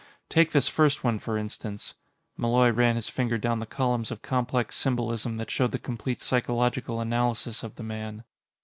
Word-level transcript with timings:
Take 0.29 0.51
this 0.51 0.67
first 0.67 1.03
one, 1.03 1.19
for 1.19 1.37
instance. 1.37 1.93
Malloy 2.35 2.71
ran 2.71 2.95
his 2.95 3.07
finger 3.07 3.37
down 3.37 3.59
the 3.59 3.67
columns 3.67 4.09
of 4.09 4.23
complex 4.23 4.75
symbolism 4.75 5.37
that 5.37 5.51
showed 5.51 5.73
the 5.73 5.77
complete 5.77 6.23
psychological 6.23 6.99
analysis 6.99 7.61
of 7.61 7.75
the 7.75 7.83
man. 7.83 8.23